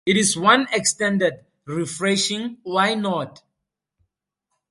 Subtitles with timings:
[0.03, 3.43] It's one extended, refreshing 'Why not?'.